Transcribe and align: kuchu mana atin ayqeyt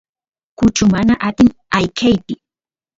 kuchu 0.57 0.83
mana 0.93 1.13
atin 1.27 1.49
ayqeyt 1.77 2.25